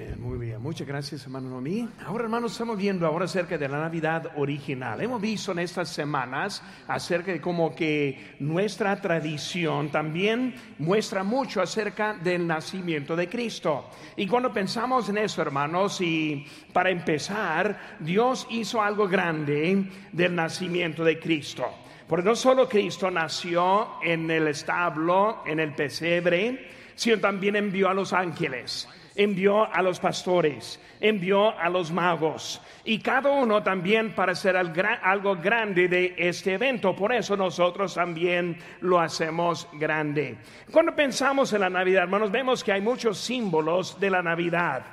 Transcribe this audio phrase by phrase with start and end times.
[0.00, 0.62] Amén, muy bien.
[0.62, 1.86] Muchas gracias, hermano Noemí.
[2.06, 4.98] Ahora, hermanos, estamos viendo ahora acerca de la Navidad original.
[5.00, 12.14] Hemos visto en estas semanas acerca de cómo que nuestra tradición también muestra mucho acerca
[12.14, 13.90] del nacimiento de Cristo.
[14.16, 21.04] Y cuando pensamos en eso, hermanos, y para empezar, Dios hizo algo grande del nacimiento
[21.04, 21.66] de Cristo.
[22.08, 27.94] Porque no solo Cristo nació en el establo, en el pesebre, sino también envió a
[27.94, 34.32] los ángeles envió a los pastores, envió a los magos y cada uno también para
[34.32, 36.94] hacer algo grande de este evento.
[36.94, 40.38] Por eso nosotros también lo hacemos grande.
[40.70, 44.84] Cuando pensamos en la Navidad, hermanos, vemos que hay muchos símbolos de la Navidad.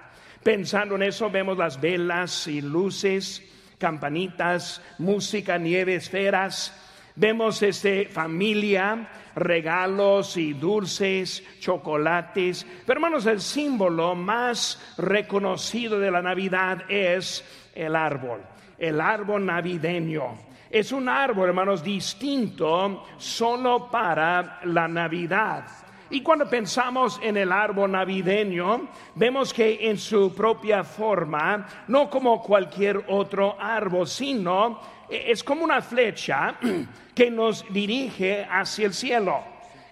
[0.43, 3.43] Pensando en eso, vemos las velas y luces,
[3.77, 6.83] campanitas, música, nieve, esferas.
[7.19, 12.63] Vemos este familia, regalos y dulces, chocolates.
[12.85, 17.43] Pero hermanos, el símbolo más reconocido de la Navidad es
[17.73, 18.41] el árbol,
[18.77, 20.37] el árbol navideño.
[20.69, 25.65] Es un árbol, hermanos, distinto solo para la Navidad.
[26.11, 32.43] Y cuando pensamos en el árbol navideño, vemos que en su propia forma, no como
[32.43, 36.55] cualquier otro árbol, sino es como una flecha
[37.15, 39.43] que nos dirige hacia el cielo,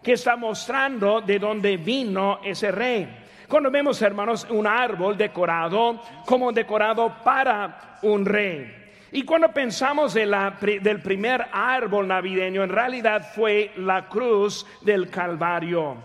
[0.03, 3.23] que está mostrando de dónde vino ese rey.
[3.47, 8.83] Cuando vemos, hermanos, un árbol decorado como decorado para un rey.
[9.11, 15.09] Y cuando pensamos en la, del primer árbol navideño, en realidad fue la cruz del
[15.09, 15.95] Calvario.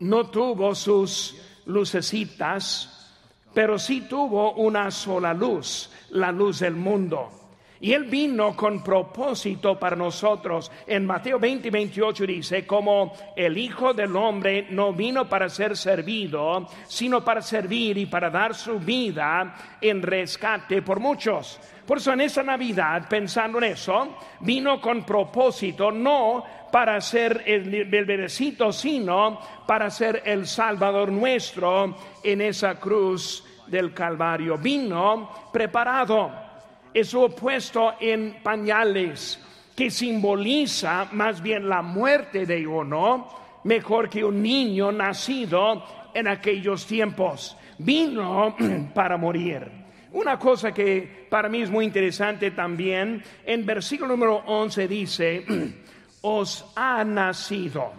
[0.00, 3.14] No tuvo sus lucecitas,
[3.54, 7.39] pero sí tuvo una sola luz, la luz del mundo.
[7.82, 10.70] Y Él vino con propósito para nosotros.
[10.86, 15.74] En Mateo 20 y 28 dice, como el Hijo del Hombre no vino para ser
[15.76, 21.58] servido, sino para servir y para dar su vida en rescate por muchos.
[21.86, 27.74] Por eso en esa Navidad, pensando en eso, vino con propósito, no para ser el,
[27.74, 34.58] el sino para ser el Salvador nuestro en esa cruz del Calvario.
[34.58, 36.49] Vino preparado
[36.92, 39.40] es opuesto en pañales,
[39.76, 43.28] que simboliza más bien la muerte de uno,
[43.64, 45.84] mejor que un niño nacido
[46.14, 47.56] en aquellos tiempos.
[47.78, 48.56] Vino
[48.94, 49.70] para morir.
[50.12, 55.44] Una cosa que para mí es muy interesante también, en versículo número 11 dice,
[56.22, 57.92] os ha nacido.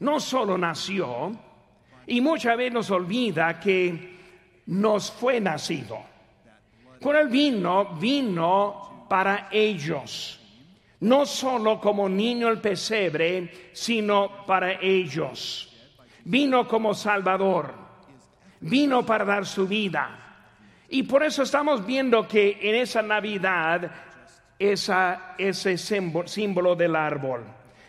[0.00, 1.32] No solo nació,
[2.06, 4.16] y muchas veces nos olvida que
[4.66, 5.98] nos fue nacido.
[7.00, 10.40] Con el vino, vino para ellos.
[11.00, 15.72] No solo como niño el pesebre, sino para ellos.
[16.24, 17.72] Vino como Salvador.
[18.60, 20.24] Vino para dar su vida.
[20.88, 23.90] Y por eso estamos viendo que en esa Navidad,
[24.58, 27.44] ese símbolo del árbol.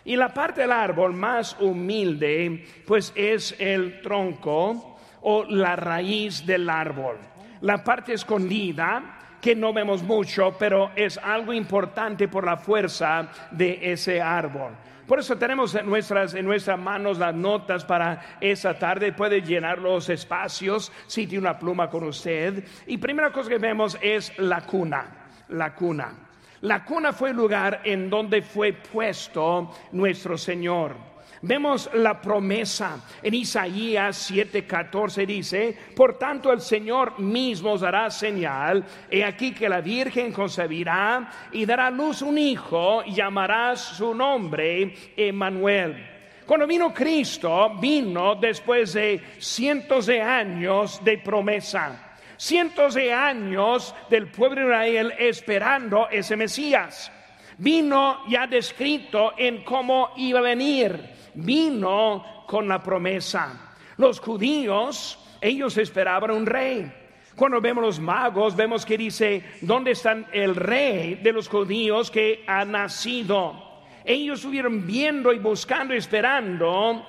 [0.06, 6.70] Y la parte del árbol más humilde, pues es el tronco o la raíz del
[6.70, 7.18] árbol
[7.62, 13.92] la parte escondida que no vemos mucho, pero es algo importante por la fuerza de
[13.92, 14.74] ese árbol.
[15.08, 19.12] Por eso tenemos en nuestras, en nuestras manos las notas para esa tarde.
[19.12, 22.64] Puede llenar los espacios si tiene una pluma con usted.
[22.86, 25.08] Y primera cosa que vemos es la cuna.
[25.48, 26.14] La cuna.
[26.62, 30.96] La cuna fue el lugar en donde fue puesto nuestro Señor.
[31.42, 38.84] Vemos la promesa en Isaías 7:14 dice, por tanto el Señor mismo os dará señal,
[39.10, 44.14] he aquí que la Virgen concebirá y dará a luz un hijo y llamará su
[44.14, 46.06] nombre Emmanuel.
[46.46, 54.28] Cuando vino Cristo, vino después de cientos de años de promesa, cientos de años del
[54.28, 57.12] pueblo de Israel esperando ese Mesías.
[57.60, 63.76] Vino ya descrito en cómo iba a venir vino con la promesa.
[63.98, 66.92] Los judíos, ellos esperaban un rey.
[67.36, 72.44] Cuando vemos los magos, vemos que dice, ¿dónde está el rey de los judíos que
[72.48, 73.84] ha nacido?
[74.04, 77.06] Ellos estuvieron viendo y buscando, esperando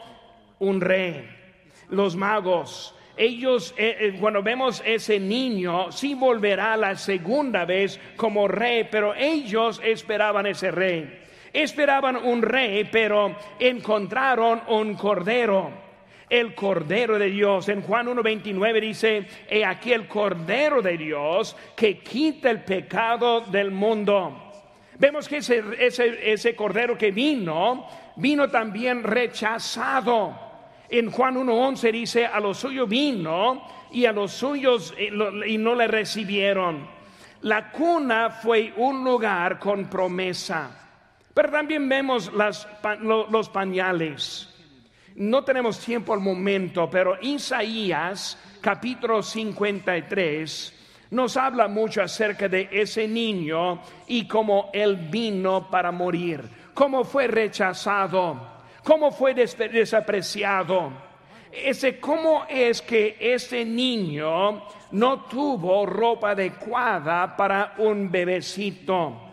[0.58, 1.28] un rey.
[1.88, 8.48] Los magos, ellos, eh, eh, cuando vemos ese niño, sí volverá la segunda vez como
[8.48, 11.20] rey, pero ellos esperaban ese rey.
[11.52, 15.70] Esperaban un rey, pero encontraron un cordero.
[16.30, 17.68] El cordero de Dios.
[17.68, 23.70] En Juan 1.29 dice, he aquí el cordero de Dios que quita el pecado del
[23.70, 24.50] mundo.
[24.98, 27.86] Vemos que ese, ese, ese cordero que vino,
[28.16, 30.49] vino también rechazado.
[30.90, 35.10] En Juan 1.11 dice, a los suyos vino y a los suyos eh,
[35.46, 36.88] y no le recibieron.
[37.42, 40.76] La cuna fue un lugar con promesa.
[41.32, 44.48] Pero también vemos los pañales.
[45.14, 53.08] No tenemos tiempo al momento, pero Isaías capítulo 53 nos habla mucho acerca de ese
[53.08, 60.92] niño y cómo él vino para morir, cómo fue rechazado, cómo fue desapreciado.
[61.52, 64.62] Ese cómo es que ese niño
[64.92, 69.30] no tuvo ropa adecuada para un bebecito.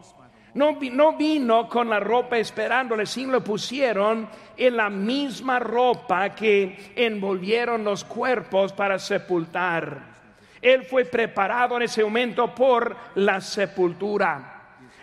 [0.55, 4.27] No, no, vino con la ropa esperándole, sino lo pusieron
[4.57, 10.17] en la misma ropa que envolvieron los cuerpos para sepultar.
[10.59, 14.56] Él fue preparado en ese momento por la sepultura.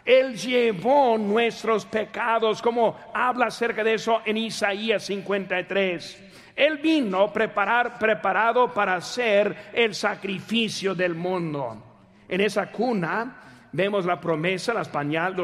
[0.04, 6.22] Él llevó nuestros pecados, como habla acerca de eso en Isaías 53.
[6.56, 11.82] Él vino preparar, preparado para hacer el sacrificio del mundo.
[12.28, 14.88] En esa cuna vemos la promesa, los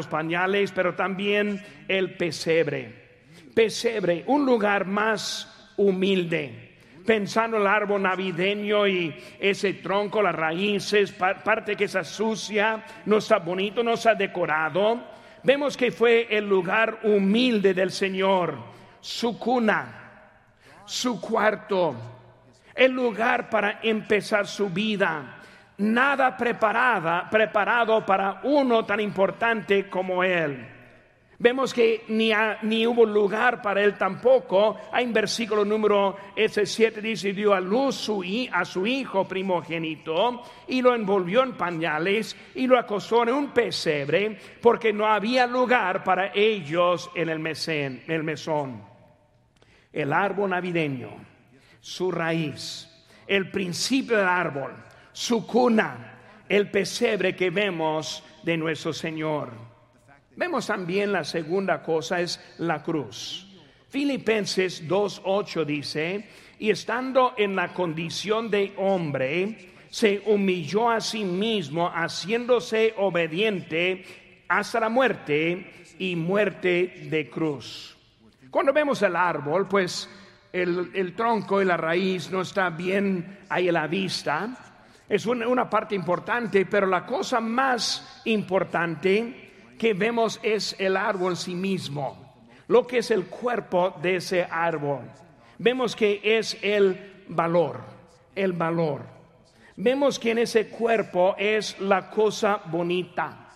[0.07, 3.01] pañales, pero también el pesebre.
[3.55, 6.70] Pesebre, un lugar más humilde
[7.05, 13.19] pensando en el árbol navideño y ese tronco, las raíces, parte que está sucia, no
[13.19, 15.01] está bonito, no está decorado.
[15.43, 18.57] Vemos que fue el lugar humilde del Señor,
[19.01, 20.23] su cuna,
[20.85, 21.95] su cuarto,
[22.75, 25.37] el lugar para empezar su vida.
[25.79, 30.80] Nada preparada, preparado para uno tan importante como Él.
[31.41, 32.33] Vemos que ni,
[32.65, 34.77] ni, hubo lugar para él tampoco.
[34.93, 38.11] Hay en versículo número ese 7 dice, dio a luz
[38.53, 44.37] a su hijo primogénito y lo envolvió en pañales y lo acostó en un pesebre
[44.61, 47.57] porque no había lugar para ellos en el,
[48.07, 48.85] el mesón.
[49.91, 51.09] El árbol navideño,
[51.81, 52.87] su raíz,
[53.27, 54.75] el principio del árbol,
[55.11, 59.70] su cuna, el pesebre que vemos de nuestro Señor.
[60.41, 63.47] Vemos también la segunda cosa es la cruz.
[63.91, 71.91] Filipenses 2.8 dice, y estando en la condición de hombre, se humilló a sí mismo,
[71.91, 77.95] haciéndose obediente hasta la muerte y muerte de cruz.
[78.51, 80.09] Cuando vemos el árbol, pues
[80.55, 84.57] el, tronco y la raíz no está bien ahí a la vista.
[85.07, 89.50] Es una parte importante, pero la cosa más importante
[89.81, 92.35] que vemos es el árbol en sí mismo,
[92.69, 95.11] lo que es el cuerpo de ese árbol.
[95.57, 97.81] Vemos que es el valor,
[98.35, 99.07] el valor.
[99.77, 103.49] Vemos que en ese cuerpo es la cosa bonita.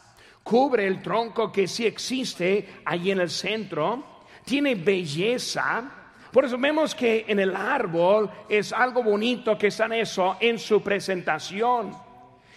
[0.43, 5.91] Cubre el tronco que sí existe allí en el centro, tiene belleza.
[6.32, 10.59] Por eso vemos que en el árbol es algo bonito que está en eso, en
[10.59, 11.94] su presentación.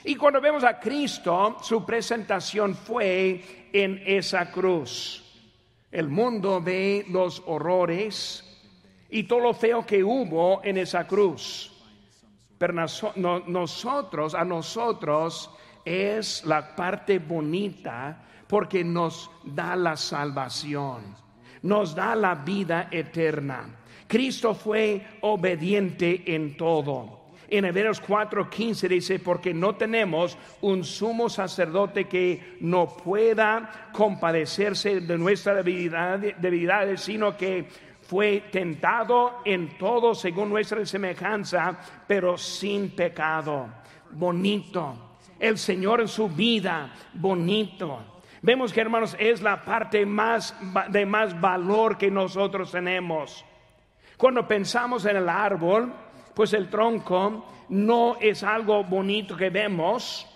[0.07, 5.21] Y cuando vemos a Cristo, su presentación fue en esa cruz.
[5.91, 8.41] El mundo ve los horrores
[9.09, 11.73] y todo lo feo que hubo en esa cruz.
[12.57, 12.73] Pero
[13.47, 15.51] nosotros, a nosotros,
[15.83, 21.17] es la parte bonita porque nos da la salvación,
[21.63, 23.75] nos da la vida eterna.
[24.07, 27.16] Cristo fue obediente en todo.
[27.49, 35.17] En Hebreos 4:15 dice, porque no tenemos un sumo sacerdote que no pueda compadecerse de
[35.17, 37.67] nuestras debilidades, sino que
[38.01, 43.67] fue tentado en todo según nuestra semejanza, pero sin pecado.
[44.11, 45.15] Bonito.
[45.39, 48.21] El Señor en su vida, bonito.
[48.41, 50.55] Vemos que hermanos es la parte más
[50.89, 53.45] de más valor que nosotros tenemos.
[54.17, 55.93] Cuando pensamos en el árbol,
[56.37, 60.27] pues el tronco no es algo bonito que vemos.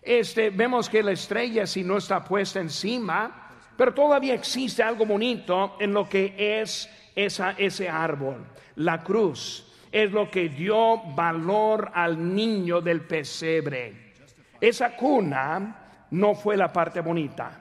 [0.00, 5.74] Este, vemos que la estrella si no está puesta encima, pero todavía existe algo bonito
[5.80, 8.46] en lo que es esa, ese árbol.
[8.76, 14.14] La cruz es lo que dio valor al niño del pesebre.
[14.60, 17.60] Esa cuna no fue la parte bonita,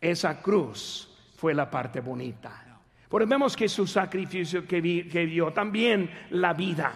[0.00, 2.63] esa cruz fue la parte bonita.
[3.26, 6.92] Vemos que su sacrificio que, dio también la vida.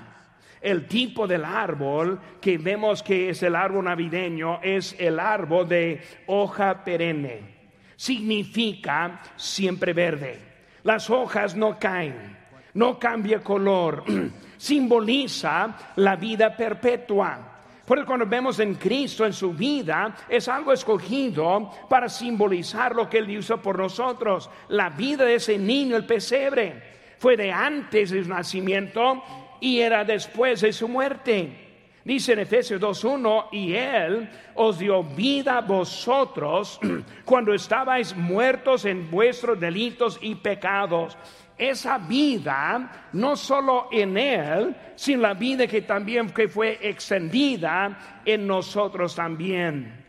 [0.61, 6.03] El tipo del árbol que vemos que es el árbol navideño es el árbol de
[6.27, 7.57] hoja perenne.
[7.95, 10.41] Significa siempre verde.
[10.83, 12.37] Las hojas no caen,
[12.75, 14.05] no cambia color.
[14.57, 17.58] Simboliza la vida perpetua.
[17.89, 23.17] Por cuando vemos en Cristo en su vida, es algo escogido para simbolizar lo que
[23.17, 26.99] Él hizo por nosotros, la vida de ese niño, el pesebre.
[27.17, 29.25] fue de antes de su nacimiento
[29.59, 31.68] y era después de su muerte.
[32.09, 36.81] Dice en Efesios 2.1, y Él os dio vida vosotros
[37.27, 41.19] cuando estabais muertos en vuestros delitos y pecados.
[41.59, 48.47] Esa vida, no solo en Él, sino la vida que también que fue extendida en
[48.47, 50.07] nosotros también.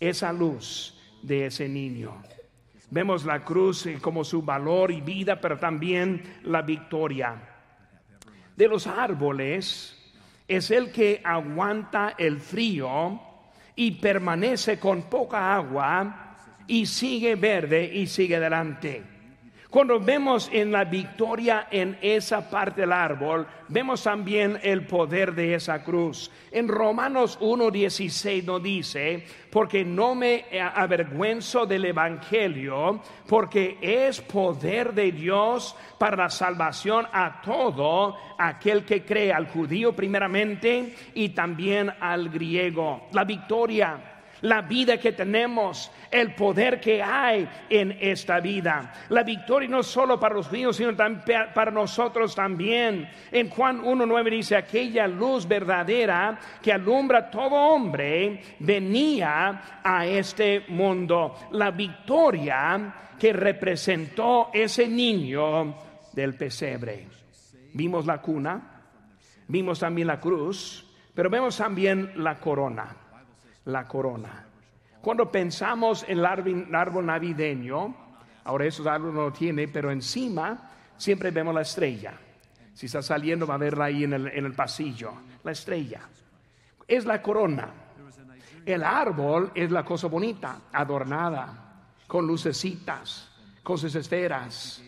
[0.00, 2.20] Esa luz de ese niño.
[2.90, 7.40] Vemos la cruz como su valor y vida, pero también la victoria.
[8.56, 9.97] De los árboles,
[10.48, 13.20] es el que aguanta el frío
[13.76, 16.36] y permanece con poca agua
[16.66, 19.17] y sigue verde y sigue adelante.
[19.70, 25.52] Cuando vemos en la victoria en esa parte del árbol, vemos también el poder de
[25.52, 26.30] esa cruz.
[26.50, 35.12] En Romanos 1.16 nos dice, porque no me avergüenzo del Evangelio, porque es poder de
[35.12, 42.30] Dios para la salvación a todo aquel que cree, al judío primeramente y también al
[42.30, 43.08] griego.
[43.12, 44.07] La victoria
[44.42, 48.92] la vida que tenemos, el poder que hay en esta vida.
[49.08, 53.08] La victoria no solo para los judíos, sino también para nosotros también.
[53.30, 61.34] En Juan 1.9 dice, aquella luz verdadera que alumbra todo hombre venía a este mundo.
[61.52, 65.76] La victoria que representó ese niño
[66.12, 67.08] del pesebre.
[67.74, 68.82] Vimos la cuna,
[69.48, 73.07] vimos también la cruz, pero vemos también la corona
[73.68, 74.46] la corona.
[75.00, 77.94] Cuando pensamos en el árbol, navideño,
[78.44, 82.14] ahora esos árboles no lo tiene, pero encima siempre vemos la estrella.
[82.72, 85.12] Si está saliendo va a verla ahí en el, pasillo,
[85.44, 86.00] la estrella.
[86.86, 87.68] Es la corona.
[88.64, 93.30] El árbol es la cosa bonita, adornada, con lucecitas,
[93.62, 94.82] con sus esferas.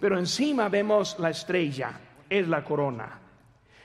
[0.00, 3.20] Pero encima vemos la estrella, es la corona.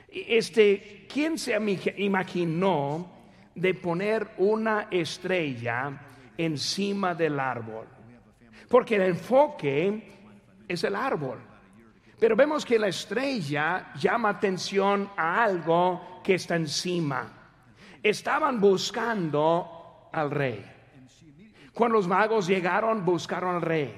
[0.08, 1.58] Este, ¿quién se
[1.98, 3.21] imaginó
[3.55, 6.00] de poner una estrella
[6.38, 7.88] encima del árbol.
[8.70, 10.20] Porque el enfoque
[10.67, 11.39] es el árbol.
[12.20, 17.31] Pero vemos que la estrella llama atención a algo que está encima.
[18.01, 20.65] Estaban buscando al rey.
[21.74, 23.93] Cuando los magos llegaron, buscaron al rey.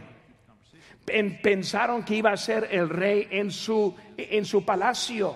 [1.42, 5.36] Pensaron que iba a ser el rey en su, en su palacio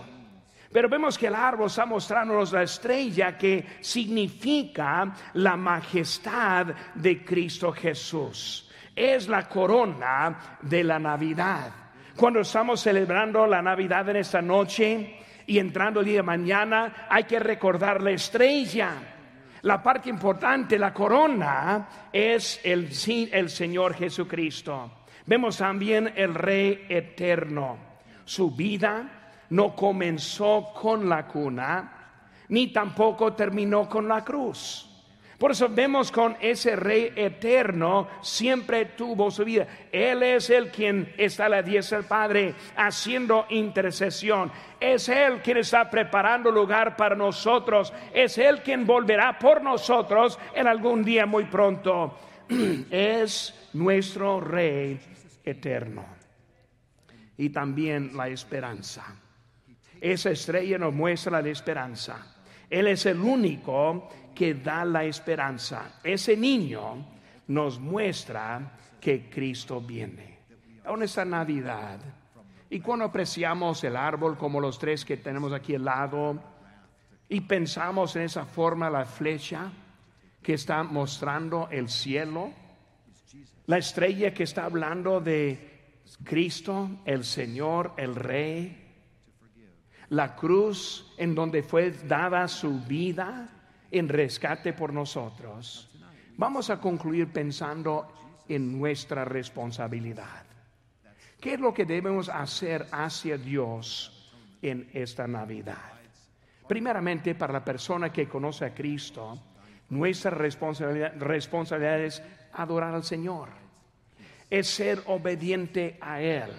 [0.72, 7.72] pero vemos que el árbol está mostrándonos la estrella que significa la majestad de Cristo
[7.72, 8.70] Jesús.
[8.96, 11.72] Es la corona de la Navidad.
[12.16, 17.24] Cuando estamos celebrando la Navidad en esta noche y entrando el día de mañana, hay
[17.24, 18.92] que recordar la estrella.
[19.62, 22.90] La parte importante, la corona, es el,
[23.32, 24.92] el Señor Jesucristo.
[25.26, 27.78] Vemos también el Rey eterno,
[28.26, 29.17] su vida,
[29.50, 31.94] no comenzó con la cuna,
[32.50, 34.88] ni tampoco terminó con la cruz.
[35.38, 39.68] Por eso vemos con ese rey eterno siempre tuvo su vida.
[39.92, 44.52] Él es el quien está a la diestra del Padre haciendo intercesión.
[44.80, 47.94] Es Él quien está preparando lugar para nosotros.
[48.12, 52.18] Es Él quien volverá por nosotros en algún día muy pronto.
[52.90, 55.00] Es nuestro rey
[55.44, 56.04] eterno.
[57.38, 59.06] Y también la esperanza.
[60.02, 62.36] Esa estrella nos muestra la esperanza.
[62.70, 66.00] Él es el único que da la esperanza.
[66.04, 67.06] Ese niño
[67.48, 70.40] nos muestra que Cristo viene.
[70.86, 72.00] Aún esta Navidad.
[72.70, 76.40] Y cuando apreciamos el árbol como los tres que tenemos aquí al lado
[77.30, 79.72] y pensamos en esa forma la flecha
[80.42, 82.52] que está mostrando el cielo,
[83.66, 88.87] la estrella que está hablando de Cristo, el Señor, el Rey,
[90.10, 93.50] la cruz en donde fue dada su vida
[93.92, 95.90] en rescate por nosotros,
[96.38, 98.08] vamos a concluir pensando
[98.48, 100.46] en nuestra responsabilidad.
[101.40, 105.94] ¿Qué es lo que debemos hacer hacia Dios en esta Navidad?
[106.68, 109.38] Primeramente, para la persona que conoce a Cristo,
[109.90, 112.24] nuestra responsabilidad, responsabilidad es
[112.54, 113.50] adorar al Señor,
[114.50, 116.50] es ser obediente a Él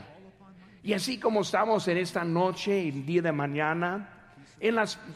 [0.82, 4.08] y así como estamos en esta noche y día de mañana,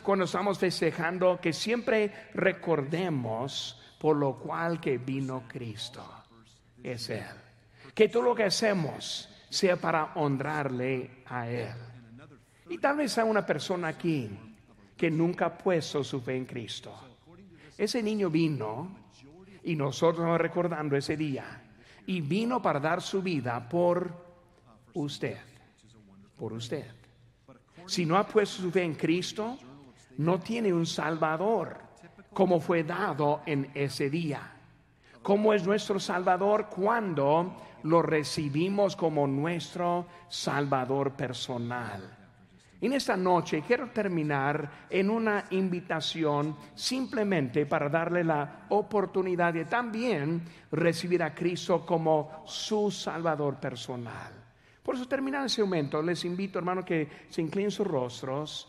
[0.03, 6.05] cuando estamos festejando, que siempre recordemos por lo cual que vino Cristo.
[6.83, 7.25] Es Él.
[7.95, 11.75] Que todo lo que hacemos sea para honrarle a Él.
[12.69, 14.31] Y tal vez hay una persona aquí
[14.97, 16.93] que nunca ha puesto su fe en Cristo.
[17.79, 18.97] Ese niño vino
[19.63, 21.63] y nosotros recordando ese día.
[22.07, 24.13] Y vino para dar su vida por
[24.95, 25.52] usted
[26.43, 26.87] por usted.
[27.87, 29.57] Si no ha puesto su fe en Cristo,
[30.19, 31.79] no tiene un Salvador
[32.33, 34.51] como fue dado en ese día.
[35.23, 42.19] ¿Cómo es nuestro Salvador cuando lo recibimos como nuestro Salvador personal?
[42.81, 50.43] En esta noche quiero terminar en una invitación simplemente para darle la oportunidad de también
[50.73, 54.42] recibir a Cristo como su Salvador personal.
[54.83, 58.69] Por eso, terminando ese momento, les invito, hermano, que se inclinen sus rostros